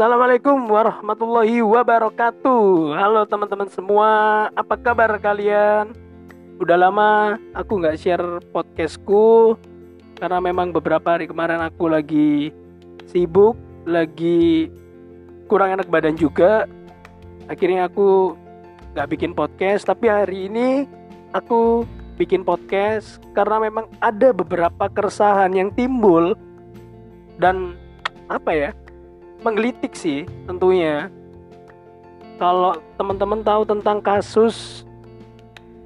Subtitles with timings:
[0.00, 4.08] Assalamualaikum warahmatullahi wabarakatuh Halo teman-teman semua
[4.56, 5.92] Apa kabar kalian?
[6.56, 9.60] Udah lama aku nggak share podcastku
[10.16, 12.48] Karena memang beberapa hari kemarin aku lagi
[13.12, 14.72] sibuk Lagi
[15.52, 16.64] kurang enak badan juga
[17.52, 18.32] Akhirnya aku
[18.96, 20.88] nggak bikin podcast Tapi hari ini
[21.36, 21.84] aku
[22.16, 26.32] bikin podcast Karena memang ada beberapa keresahan yang timbul
[27.36, 27.76] Dan
[28.32, 28.72] apa ya
[29.40, 31.08] menggelitik sih tentunya.
[32.40, 34.88] Kalau teman-teman tahu tentang kasus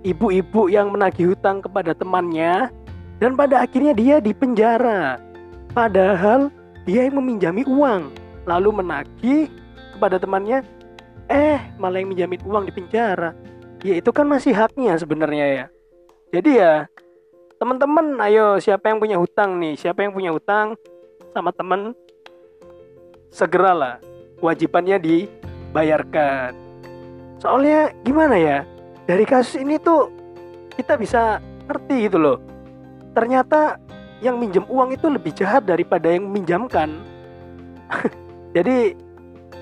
[0.06, 2.70] ibu-ibu yang menagih hutang kepada temannya
[3.18, 5.18] dan pada akhirnya dia dipenjara.
[5.74, 6.54] Padahal
[6.86, 8.14] dia yang meminjami uang
[8.46, 9.50] lalu menagih
[9.96, 10.62] kepada temannya
[11.27, 13.32] eh malah yang minjamin uang di penjara.
[13.82, 15.66] Ya itu kan masih haknya sebenarnya ya.
[16.30, 16.86] Jadi ya
[17.58, 19.74] teman-teman ayo siapa yang punya hutang nih?
[19.74, 20.78] Siapa yang punya hutang
[21.34, 21.96] sama teman
[23.34, 23.98] segeralah
[24.38, 26.54] kewajibannya dibayarkan.
[27.42, 28.58] Soalnya gimana ya?
[29.10, 30.08] Dari kasus ini tuh
[30.78, 32.38] kita bisa ngerti gitu loh.
[33.10, 33.82] Ternyata
[34.22, 36.94] yang minjem uang itu lebih jahat daripada yang minjamkan.
[38.56, 38.94] Jadi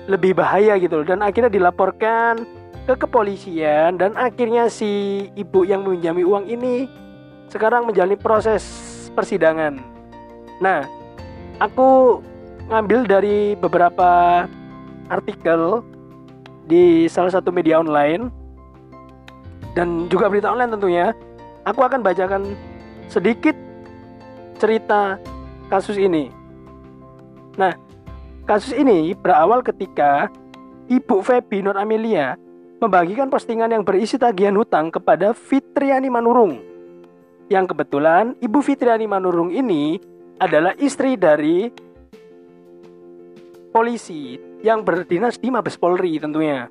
[0.05, 2.43] lebih bahaya gitu loh dan akhirnya dilaporkan
[2.83, 6.91] ke kepolisian dan akhirnya si ibu yang meminjami uang ini
[7.47, 8.63] sekarang menjalani proses
[9.15, 9.79] persidangan.
[10.59, 10.83] Nah,
[11.63, 12.19] aku
[12.71, 14.43] ngambil dari beberapa
[15.11, 15.83] artikel
[16.63, 18.31] di salah satu media online
[19.75, 21.05] dan juga berita online tentunya.
[21.63, 22.55] Aku akan bacakan
[23.07, 23.55] sedikit
[24.59, 25.15] cerita
[25.71, 26.27] kasus ini.
[27.55, 27.71] Nah,
[28.43, 30.27] kasus ini berawal ketika
[30.91, 32.35] Ibu Feby Nur Amelia
[32.83, 36.59] membagikan postingan yang berisi tagihan hutang kepada Fitriani Manurung.
[37.47, 39.99] Yang kebetulan Ibu Fitriani Manurung ini
[40.35, 41.71] adalah istri dari
[43.73, 46.69] polisi yang berdinas di Mabes Polri tentunya.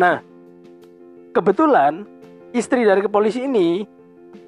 [0.00, 0.24] Nah,
[1.36, 2.08] kebetulan
[2.56, 3.84] istri dari kepolisi ini,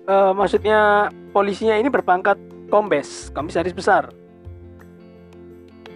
[0.09, 2.41] uh, maksudnya polisinya ini berpangkat
[2.73, 4.09] kombes, komisaris besar.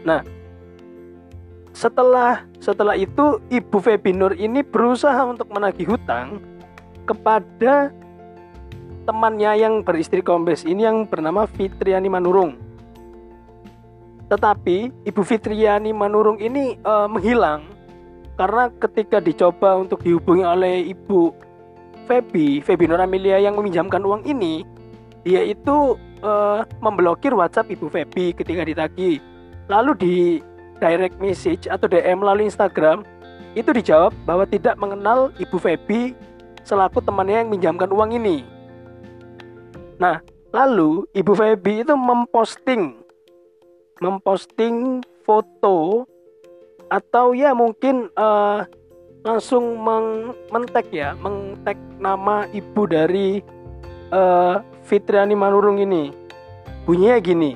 [0.05, 0.21] Nah,
[1.73, 6.39] setelah setelah itu Ibu Febi Nur ini berusaha untuk menagih hutang
[7.09, 7.91] kepada
[9.03, 12.62] temannya yang beristri kombes ini yang bernama Fitriani Manurung.
[14.33, 17.69] Tetapi Ibu Fitriani Manurung ini uh, menghilang
[18.41, 21.37] karena ketika dicoba untuk dihubungi oleh Ibu
[22.09, 24.65] Feby, Feby Nur Amelia yang meminjamkan uang ini,
[25.21, 29.21] dia itu uh, memblokir WhatsApp Ibu Feby ketika ditagih.
[29.69, 30.15] Lalu di
[30.81, 33.05] direct message atau DM melalui Instagram
[33.53, 36.17] itu dijawab bahwa tidak mengenal Ibu Feby
[36.65, 38.49] selaku temannya yang meminjamkan uang ini.
[40.01, 40.25] Nah,
[40.57, 43.02] lalu Ibu Feby itu memposting
[44.03, 46.03] memposting foto
[46.91, 48.67] atau ya mungkin uh,
[49.23, 53.39] langsung meng mentek ya, mentek nama ibu dari
[54.11, 56.11] uh, Fitriani Manurung ini.
[56.83, 57.55] Bunyinya gini.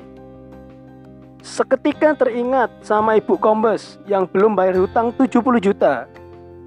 [1.43, 6.07] Seketika teringat sama ibu Kombes yang belum bayar hutang 70 juta.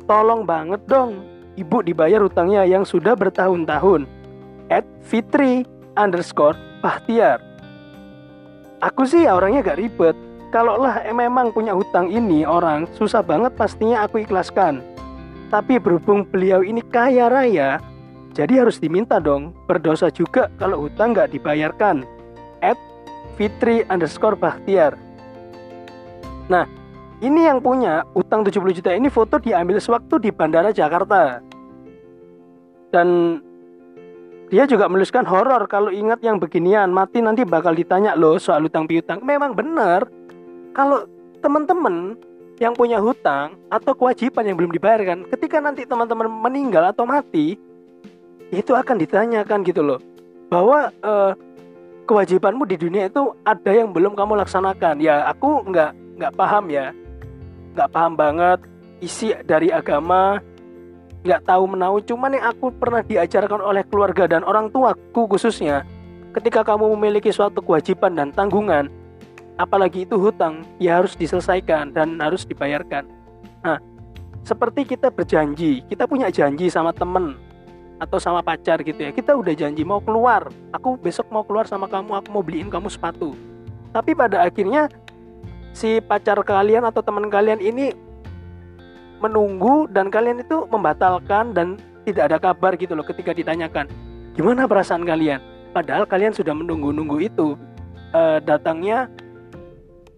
[0.04, 1.24] Tolong banget dong,
[1.56, 4.04] ibu dibayar hutangnya yang sudah bertahun-tahun.
[4.68, 5.66] At Fitri
[5.98, 7.49] underscore Bahtiar
[8.80, 10.16] aku sih ya orangnya gak ribet.
[10.50, 14.82] Kalau lah memang punya hutang ini orang susah banget pastinya aku ikhlaskan.
[15.46, 17.78] Tapi berhubung beliau ini kaya raya
[18.30, 22.06] jadi harus diminta dong berdosa juga kalau hutang gak dibayarkan.
[22.62, 22.78] At
[23.34, 24.94] Fitri underscore Bahtiar.
[26.50, 26.66] Nah
[27.20, 31.42] ini yang punya utang 70 juta ini foto diambil sewaktu di Bandara Jakarta.
[32.90, 33.38] Dan
[34.50, 38.90] dia juga menuliskan horor kalau ingat yang beginian, mati nanti bakal ditanya loh soal hutang
[38.90, 39.22] piutang.
[39.22, 40.10] Memang benar.
[40.74, 41.06] Kalau
[41.38, 42.18] teman-teman
[42.58, 47.54] yang punya hutang atau kewajiban yang belum dibayarkan, ketika nanti teman-teman meninggal atau mati,
[48.50, 50.02] itu akan ditanyakan gitu loh.
[50.50, 51.32] Bahwa uh,
[52.10, 54.98] kewajibanmu di dunia itu ada yang belum kamu laksanakan.
[54.98, 56.90] Ya, aku nggak nggak paham ya.
[57.78, 58.58] Nggak paham banget
[58.98, 60.42] isi dari agama
[61.20, 65.84] nggak tahu menahu cuman yang aku pernah diajarkan oleh keluarga dan orang tuaku khususnya
[66.32, 68.88] ketika kamu memiliki suatu kewajiban dan tanggungan
[69.60, 73.04] apalagi itu hutang ya harus diselesaikan dan harus dibayarkan.
[73.60, 73.76] Nah
[74.40, 77.36] seperti kita berjanji kita punya janji sama temen
[78.00, 81.84] atau sama pacar gitu ya kita udah janji mau keluar aku besok mau keluar sama
[81.84, 83.36] kamu aku mau beliin kamu sepatu.
[83.92, 84.88] Tapi pada akhirnya
[85.76, 87.92] si pacar kalian atau teman kalian ini
[89.20, 91.76] menunggu dan kalian itu membatalkan dan
[92.08, 93.86] tidak ada kabar gitu loh ketika ditanyakan
[94.34, 95.38] gimana perasaan kalian?
[95.70, 97.54] Padahal kalian sudah menunggu-nunggu itu
[98.10, 99.06] e, datangnya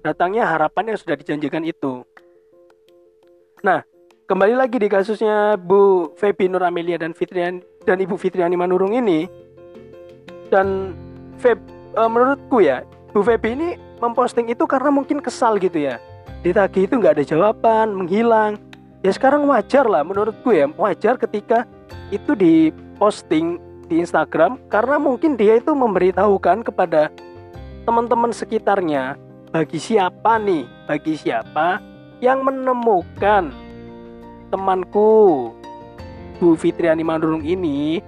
[0.02, 2.02] datangnya harapan yang sudah dijanjikan itu.
[3.62, 3.86] Nah,
[4.26, 9.30] kembali lagi di kasusnya Bu Febi Nur Amelia dan Fitrian dan Ibu Fitriani Manurung ini.
[10.50, 10.92] Dan
[11.40, 11.56] Feb
[11.96, 12.84] uh, menurutku ya
[13.14, 13.68] Bu Febi ini
[14.02, 16.02] memposting itu karena mungkin kesal gitu ya.
[16.42, 18.58] Ditagih itu nggak ada jawaban menghilang
[19.02, 21.66] ya sekarang wajar lah menurutku ya wajar ketika
[22.14, 23.58] itu diposting
[23.90, 27.10] di Instagram karena mungkin dia itu memberitahukan kepada
[27.82, 29.18] teman-teman sekitarnya
[29.50, 31.82] bagi siapa nih bagi siapa
[32.22, 33.50] yang menemukan
[34.54, 35.50] temanku
[36.38, 37.98] Bu Fitriani Mandurung ini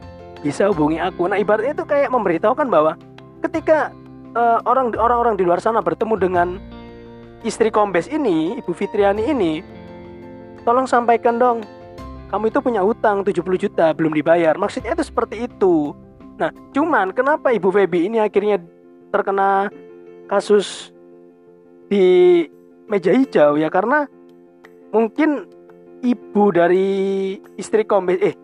[0.44, 1.24] bisa hubungi aku.
[1.26, 3.00] Nah ibaratnya itu kayak memberitahukan bahwa
[3.40, 3.90] ketika
[4.36, 6.48] uh, orang orang-orang di luar sana bertemu dengan
[7.42, 9.64] istri kombes ini, Ibu Fitriani ini,
[10.64, 11.62] tolong sampaikan dong,
[12.32, 14.56] kamu itu punya utang 70 juta belum dibayar.
[14.58, 15.94] Maksudnya itu seperti itu.
[16.34, 18.58] Nah, cuman kenapa Ibu Feby ini akhirnya
[19.14, 19.70] terkena
[20.26, 20.90] kasus
[21.86, 22.42] di
[22.90, 24.08] meja hijau ya karena
[24.90, 25.46] mungkin
[26.02, 26.88] ibu dari
[27.56, 28.34] istri kombes eh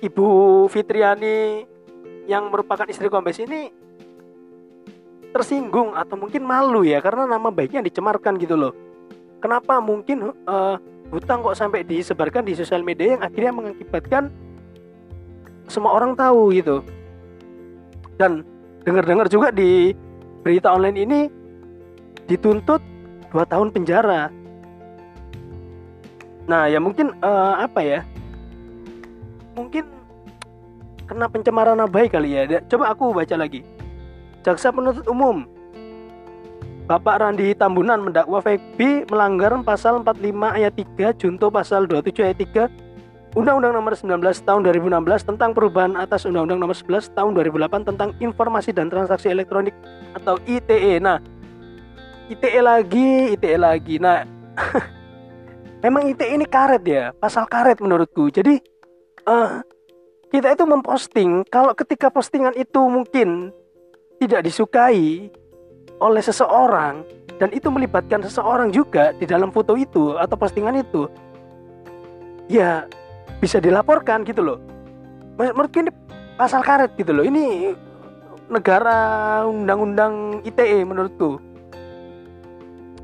[0.00, 1.66] ibu Fitriani
[2.30, 3.68] yang merupakan istri kombes ini
[5.32, 8.72] tersinggung atau mungkin malu ya karena nama baiknya dicemarkan gitu loh
[9.40, 10.76] kenapa mungkin uh,
[11.12, 14.32] hutang kok sampai disebarkan di sosial media yang akhirnya mengakibatkan
[15.68, 16.80] semua orang tahu gitu
[18.16, 18.40] dan
[18.82, 19.92] dengar-dengar juga di
[20.40, 21.20] berita online ini
[22.26, 22.80] dituntut
[23.28, 24.32] dua tahun penjara
[26.42, 28.00] Nah, ya mungkin uh, apa ya?
[29.54, 29.84] Mungkin
[31.06, 32.60] kena pencemaran nama baik kali ya.
[32.66, 33.62] Coba aku baca lagi.
[34.42, 35.46] Jaksa penuntut umum
[36.92, 40.28] Bapak Randi Tambunan mendakwa Febi melanggar pasal 45
[40.60, 42.36] ayat 3 junto pasal 27 ayat
[43.32, 48.12] 3 Undang-Undang Nomor 19 Tahun 2016 tentang perubahan atas Undang-Undang Nomor 11 Tahun 2008 tentang
[48.20, 49.72] Informasi dan Transaksi Elektronik
[50.12, 51.00] atau ITE.
[51.00, 51.16] Nah,
[52.28, 53.96] ITE lagi, ITE lagi.
[53.96, 54.28] Nah,
[55.88, 58.60] memang ITE ini karet ya pasal karet menurutku jadi
[59.24, 59.64] uh,
[60.28, 63.48] kita itu memposting kalau ketika postingan itu mungkin
[64.20, 65.32] tidak disukai
[66.02, 67.06] oleh seseorang
[67.38, 71.06] dan itu melibatkan seseorang juga di dalam foto itu atau postingan itu
[72.50, 72.86] ya
[73.38, 74.58] bisa dilaporkan gitu loh.
[75.38, 75.90] Menurutku ini
[76.34, 77.24] pasal karet gitu loh.
[77.24, 77.74] Ini
[78.50, 81.38] negara undang-undang ITE menurutku.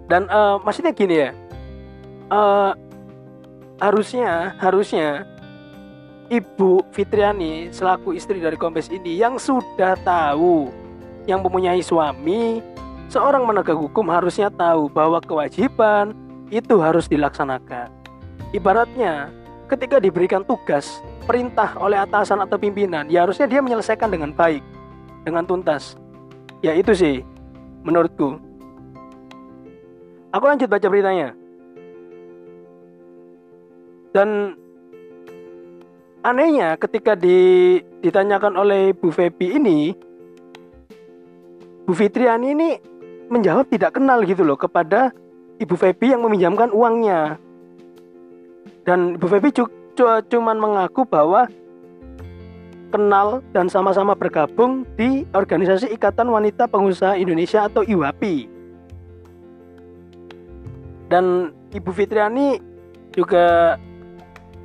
[0.08, 1.30] Dan uh, maksudnya gini ya
[2.32, 2.72] uh,
[3.80, 5.28] harusnya harusnya
[6.28, 10.68] Ibu Fitriani selaku istri dari Kombes ini yang sudah tahu
[11.24, 12.60] yang mempunyai suami
[13.08, 16.12] seorang menegak hukum harusnya tahu bahwa kewajiban
[16.52, 17.88] itu harus dilaksanakan.
[18.52, 19.32] Ibaratnya
[19.68, 24.64] ketika diberikan tugas perintah oleh atasan atau pimpinan ya harusnya dia menyelesaikan dengan baik
[25.24, 25.96] dengan tuntas.
[26.64, 27.24] Ya itu sih
[27.84, 28.40] menurutku.
[30.32, 31.32] Aku lanjut baca beritanya.
[34.12, 34.56] Dan
[36.24, 39.92] anehnya ketika di, ditanyakan oleh Bu Febi ini,
[41.88, 42.70] Bu Fitriani ini
[43.28, 45.12] menjawab tidak kenal gitu loh kepada
[45.60, 47.36] Ibu Febi yang meminjamkan uangnya.
[48.84, 49.48] Dan Ibu Febi
[50.28, 51.50] cuma mengaku bahwa
[52.88, 58.48] kenal dan sama-sama bergabung di organisasi Ikatan Wanita Pengusaha Indonesia atau IWAPI.
[61.08, 62.60] Dan Ibu Fitriani
[63.12, 63.76] juga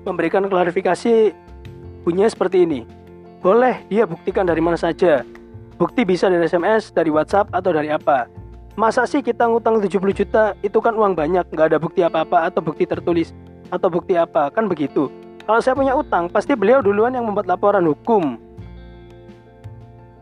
[0.07, 1.31] memberikan klarifikasi
[2.03, 2.81] punya seperti ini.
[3.43, 5.23] Boleh dia buktikan dari mana saja.
[5.75, 8.42] Bukti bisa dari SMS, dari WhatsApp, atau dari apa.
[8.73, 12.57] Masa sih kita ngutang 70 juta itu kan uang banyak, nggak ada bukti apa-apa atau
[12.57, 13.29] bukti tertulis
[13.69, 15.13] atau bukti apa, kan begitu.
[15.45, 18.41] Kalau saya punya utang, pasti beliau duluan yang membuat laporan hukum.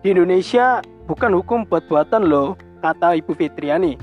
[0.03, 3.95] Di Indonesia bukan hukum buat-buatan loh, kata Ibu Fitriani.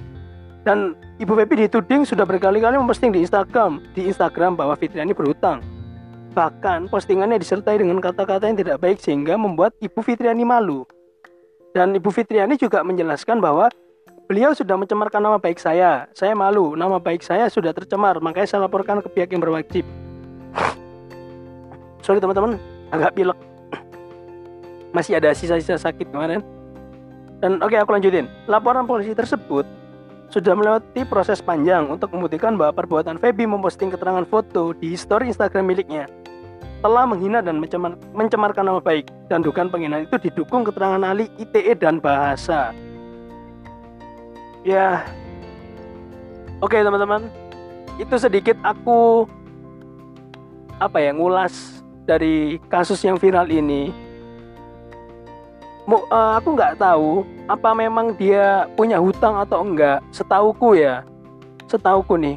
[0.65, 5.61] Dan Ibu Febi dituding sudah berkali-kali memposting di Instagram, di Instagram bahwa Fitriani berhutang.
[6.33, 10.89] Bahkan postingannya disertai dengan kata-kata yang tidak baik sehingga membuat Ibu Fitriani malu.
[11.75, 13.69] Dan Ibu Fitriani juga menjelaskan bahwa
[14.29, 16.05] beliau sudah mencemarkan nama baik saya.
[16.13, 19.89] Saya malu, nama baik saya sudah tercemar, makanya saya laporkan ke pihak yang berwajib.
[22.05, 22.61] Sorry teman-teman,
[22.93, 23.39] agak pilek.
[24.97, 26.45] Masih ada sisa-sisa sakit kemarin.
[27.41, 28.29] Dan oke okay, aku lanjutin.
[28.45, 29.65] Laporan polisi tersebut
[30.29, 35.73] sudah melewati proses panjang untuk membuktikan bahwa perbuatan Feby memposting keterangan foto di story Instagram
[35.73, 36.05] miliknya
[36.85, 41.75] telah menghina dan mencemar, mencemarkan nama baik dan dugaan penghinaan itu didukung keterangan ahli ITE
[41.75, 42.77] dan bahasa.
[44.67, 45.07] Ya,
[46.59, 47.31] oke okay, teman-teman,
[47.99, 49.27] itu sedikit aku
[50.79, 53.95] apa ya ngulas dari kasus yang viral ini.
[55.89, 60.03] uh, aku nggak tahu apa memang dia punya hutang atau enggak.
[60.11, 61.07] Setauku ya.
[61.71, 62.37] Setauku nih.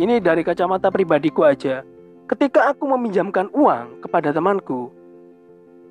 [0.00, 1.86] Ini dari kacamata pribadiku aja.
[2.24, 4.88] Ketika aku meminjamkan uang kepada temanku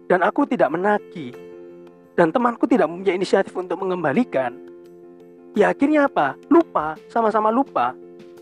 [0.10, 1.32] dan aku tidak menagih
[2.18, 4.73] dan temanku tidak punya inisiatif untuk mengembalikan
[5.54, 6.38] ya akhirnya apa?
[6.50, 7.94] Lupa sama-sama lupa.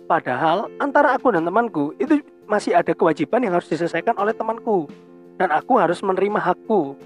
[0.07, 4.91] Padahal antara aku dan temanku itu masih ada kewajiban yang harus diselesaikan oleh temanku.
[5.39, 6.99] Dan aku harus menerima hakku.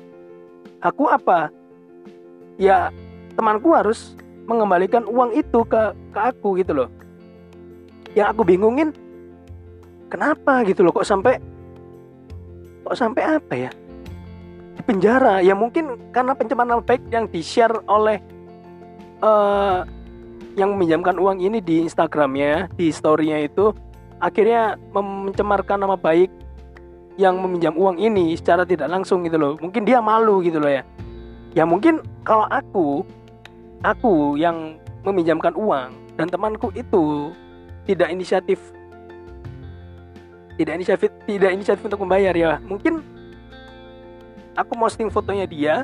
[0.81, 1.53] Aku apa?
[2.57, 2.89] Ya
[3.37, 4.17] temanku harus
[4.49, 6.89] mengembalikan uang itu ke ke aku gitu loh.
[8.17, 8.89] Yang aku bingungin
[10.09, 10.93] kenapa gitu loh?
[10.93, 11.37] Kok sampai
[12.85, 13.71] kok sampai apa ya?
[14.77, 15.45] Di penjara.
[15.45, 18.17] Ya mungkin karena pencemaran baik yang di share oleh
[19.21, 19.85] uh,
[20.55, 23.75] yang meminjamkan uang ini di Instagramnya di storynya itu
[24.23, 26.31] akhirnya mencemarkan nama baik
[27.15, 29.53] yang meminjam uang ini secara tidak langsung gitu loh.
[29.59, 30.83] Mungkin dia malu gitu loh ya.
[31.55, 33.03] Ya mungkin kalau aku
[33.83, 37.31] aku yang meminjamkan uang dan temanku itu
[37.87, 38.59] tidak inisiatif
[40.55, 42.59] tidak inisiatif tidak inisiatif untuk membayar ya.
[42.63, 43.03] Mungkin
[44.55, 45.83] aku posting fotonya dia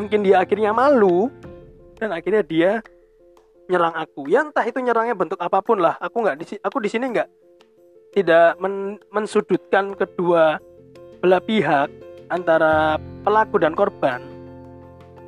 [0.00, 1.28] mungkin dia akhirnya malu
[1.96, 2.70] dan akhirnya dia
[3.68, 4.26] nyerang aku.
[4.26, 6.00] Ya entah itu nyerangnya bentuk apa pun lah.
[6.00, 7.28] Aku nggak aku di sini nggak
[8.16, 10.56] tidak men, mensudutkan kedua
[11.20, 11.92] belah pihak
[12.32, 14.24] antara pelaku dan korban.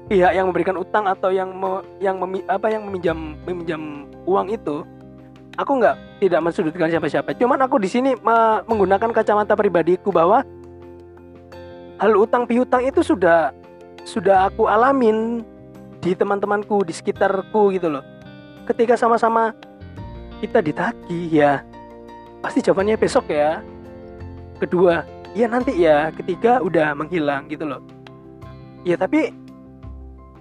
[0.09, 4.83] Pihak yang memberikan utang atau yang me, yang memi, apa yang meminjam meminjam uang itu
[5.55, 7.37] aku nggak tidak mensudutkan siapa-siapa.
[7.37, 10.43] Cuman aku di sini me, menggunakan kacamata pribadiku bahwa
[12.01, 13.53] hal utang piutang itu sudah
[14.09, 15.45] sudah aku alamin
[16.01, 18.05] di teman-temanku di sekitarku gitu loh
[18.71, 19.51] ketika sama-sama
[20.39, 21.53] kita ditagih ya
[22.41, 23.61] pasti jawabannya besok ya.
[24.63, 25.05] Kedua
[25.37, 26.15] ya nanti ya.
[26.15, 27.83] Ketiga udah menghilang gitu loh.
[28.87, 29.35] Ya tapi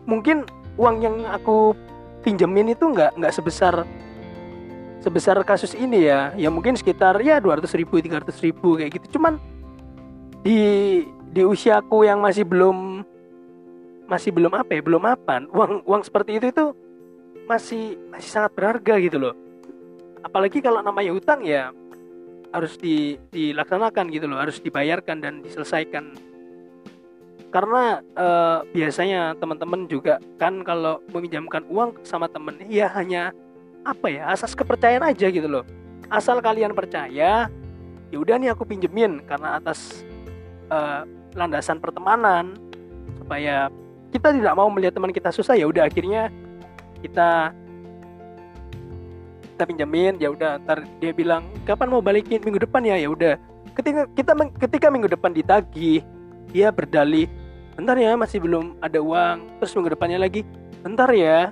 [0.07, 0.47] mungkin
[0.79, 1.75] uang yang aku
[2.23, 3.83] pinjemin itu nggak nggak sebesar
[5.03, 6.31] sebesar kasus ini ya.
[6.39, 9.19] Ya mungkin sekitar ya 200 ribu 300 ribu kayak gitu.
[9.19, 9.35] Cuman
[10.45, 13.03] di di usiaku yang masih belum
[14.09, 16.65] masih belum apa ya belum apa uang uang seperti itu itu
[17.49, 19.33] masih masih sangat berharga gitu loh
[20.23, 21.71] apalagi kalau namanya utang ya
[22.49, 26.17] harus di, dilaksanakan gitu loh, harus dibayarkan dan diselesaikan.
[27.49, 33.33] Karena eh, biasanya teman-teman juga kan kalau meminjamkan uang sama temen ya hanya
[33.81, 35.65] apa ya asas kepercayaan aja gitu loh.
[36.09, 37.49] Asal kalian percaya,
[38.09, 40.05] ya udah nih aku pinjemin karena atas
[40.69, 41.01] eh,
[41.33, 42.57] landasan pertemanan
[43.17, 43.69] supaya
[44.09, 46.33] kita tidak mau melihat teman kita susah ya udah akhirnya
[46.99, 47.53] kita
[49.55, 52.39] kita pinjamin ya udah ntar dia bilang kapan mau balikin?
[52.39, 52.95] Minggu depan ya?
[52.95, 53.35] Ya udah.
[53.75, 56.03] Ketika kita ketika minggu depan ditagih
[56.49, 57.27] dia berdalih
[57.75, 59.59] bentar ya masih belum ada uang.
[59.59, 60.47] Terus minggu depannya lagi
[60.79, 61.51] bentar ya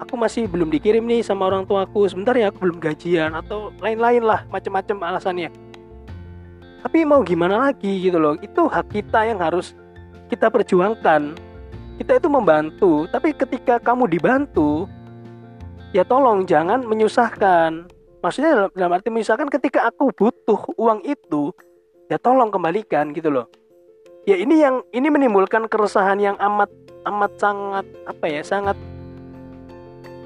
[0.00, 4.24] aku masih belum dikirim nih sama orang tuaku sebentar ya aku belum gajian atau lain-lain
[4.24, 5.52] lah macam-macam alasannya.
[6.80, 9.76] Tapi mau gimana lagi gitu loh itu hak kita yang harus
[10.32, 11.36] kita perjuangkan
[12.00, 14.88] kita itu membantu tapi ketika kamu dibantu
[15.92, 17.92] ya tolong jangan menyusahkan.
[18.24, 21.52] Maksudnya dalam, dalam arti menyusahkan ketika aku butuh uang itu
[22.08, 23.52] ya tolong kembalikan gitu loh.
[24.24, 26.72] Ya ini yang ini menimbulkan keresahan yang amat
[27.04, 28.76] amat sangat apa ya sangat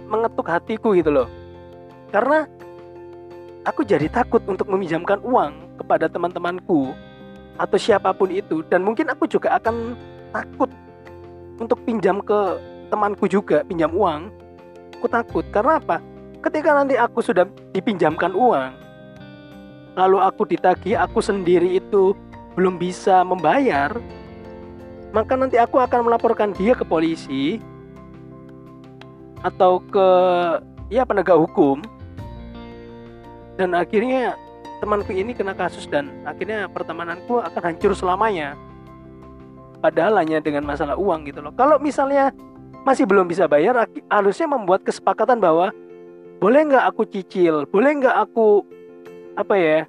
[0.07, 1.26] mengetuk hatiku gitu loh.
[2.14, 2.47] Karena
[3.66, 6.95] aku jadi takut untuk meminjamkan uang kepada teman-temanku
[7.59, 9.95] atau siapa pun itu dan mungkin aku juga akan
[10.35, 10.71] takut
[11.58, 12.58] untuk pinjam ke
[12.90, 14.30] temanku juga pinjam uang.
[14.99, 16.00] Aku takut karena apa?
[16.40, 18.73] Ketika nanti aku sudah dipinjamkan uang,
[19.96, 22.12] lalu aku ditagih, aku sendiri itu
[22.54, 23.90] belum bisa membayar,
[25.11, 27.58] maka nanti aku akan melaporkan dia ke polisi
[29.44, 30.08] atau ke
[30.92, 31.80] ya penegak hukum.
[33.54, 34.34] Dan akhirnya
[34.82, 38.58] temanku ini kena kasus dan akhirnya pertemananku akan hancur selamanya
[39.85, 41.53] padahal hanya dengan masalah uang gitu loh.
[41.53, 42.33] Kalau misalnya
[42.88, 45.76] masih belum bisa bayar harusnya membuat kesepakatan bahwa
[46.41, 47.69] boleh nggak aku cicil?
[47.69, 48.64] Boleh nggak aku
[49.37, 49.81] apa ya?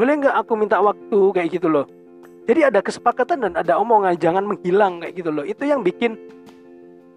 [0.00, 1.20] Boleh nggak aku minta waktu?
[1.36, 1.84] Kayak gitu loh.
[2.48, 5.44] Jadi ada kesepakatan dan ada omongan jangan menghilang kayak gitu loh.
[5.44, 6.16] Itu yang bikin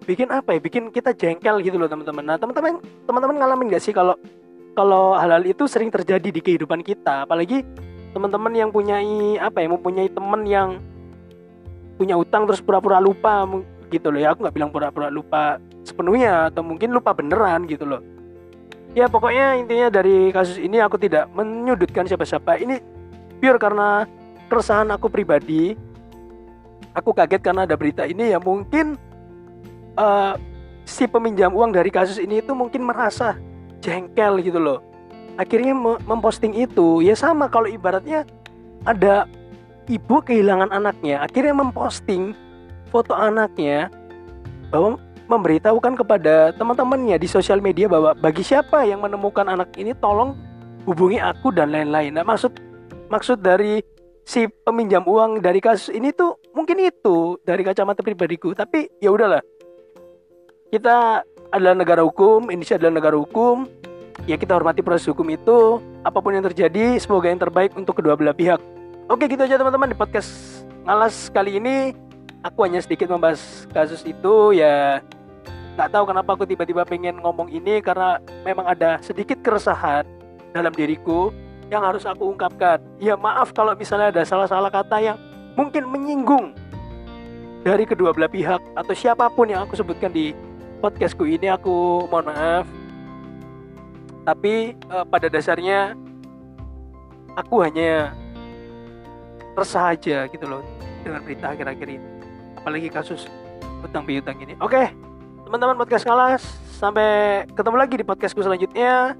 [0.04, 0.60] bikin apa ya?
[0.60, 2.28] Bikin kita jengkel gitu loh teman-teman.
[2.28, 2.76] Nah teman-teman
[3.08, 4.12] teman-teman ngalamin nggak sih kalau
[4.76, 7.24] kalau hal-hal itu sering terjadi di kehidupan kita?
[7.24, 7.64] Apalagi
[8.12, 9.00] teman-teman yang punya
[9.40, 10.78] apa ya mempunyai teman yang
[11.94, 13.46] punya utang terus pura-pura lupa
[13.90, 14.34] gitu loh ya.
[14.34, 18.02] Aku nggak bilang pura-pura lupa sepenuhnya atau mungkin lupa beneran gitu loh.
[18.94, 22.62] Ya pokoknya intinya dari kasus ini aku tidak menyudutkan siapa-siapa.
[22.62, 22.78] Ini
[23.42, 24.06] pure karena
[24.46, 25.74] keresahan aku pribadi.
[26.94, 28.38] Aku kaget karena ada berita ini ya.
[28.38, 28.94] Mungkin
[29.98, 30.38] uh,
[30.86, 33.34] si peminjam uang dari kasus ini itu mungkin merasa
[33.82, 34.78] jengkel gitu loh.
[35.34, 35.74] Akhirnya
[36.06, 37.02] memposting itu.
[37.02, 38.22] Ya sama kalau ibaratnya
[38.86, 39.26] ada
[39.88, 42.32] ibu kehilangan anaknya akhirnya memposting
[42.88, 43.90] foto anaknya
[44.70, 44.96] bahwa
[45.28, 50.36] memberitahukan kepada teman-temannya di sosial media bahwa bagi siapa yang menemukan anak ini tolong
[50.84, 52.12] hubungi aku dan lain-lain.
[52.12, 52.52] Nah, maksud
[53.08, 53.80] maksud dari
[54.24, 59.40] si peminjam uang dari kasus ini tuh mungkin itu dari kacamata pribadiku, tapi ya udahlah.
[60.68, 61.24] Kita
[61.54, 63.70] adalah negara hukum, Indonesia adalah negara hukum.
[64.24, 65.78] Ya kita hormati proses hukum itu.
[66.02, 68.73] Apa pun yang terjadi, semoga yang terbaik untuk kedua belah pihak.
[69.04, 71.92] Oke, gitu aja teman-teman di podcast ngalas kali ini.
[72.40, 75.04] Aku hanya sedikit membahas kasus itu ya.
[75.76, 78.16] Nggak tahu kenapa aku tiba-tiba pengen ngomong ini karena
[78.48, 80.08] memang ada sedikit keresahan
[80.56, 81.36] dalam diriku
[81.68, 82.80] yang harus aku ungkapkan.
[82.96, 85.20] Ya maaf kalau misalnya ada salah-salah kata yang
[85.52, 86.56] mungkin menyinggung
[87.60, 90.32] dari kedua belah pihak atau siapa pun yang aku sebutkan di
[90.80, 92.64] podcastku ini aku mohon maaf.
[94.24, 95.92] Tapi eh, pada dasarnya
[97.36, 98.23] aku hanya
[99.54, 100.62] resah aja gitu loh
[101.02, 102.08] dengan berita akhir-akhir ini.
[102.58, 103.30] Apalagi kasus
[103.82, 104.58] utang piutang ini.
[104.58, 104.90] Oke
[105.44, 106.42] teman-teman podcast ngalas
[106.80, 109.14] sampai ketemu lagi di podcastku selanjutnya.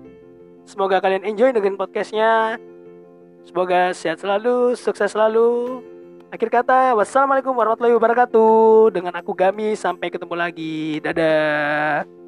[0.64, 2.56] Semoga kalian enjoy dengan podcastnya.
[3.44, 5.78] Semoga sehat selalu sukses selalu.
[6.32, 8.90] Akhir kata wassalamualaikum warahmatullahi wabarakatuh.
[8.90, 10.98] Dengan aku Gami sampai ketemu lagi.
[11.04, 12.23] Dadah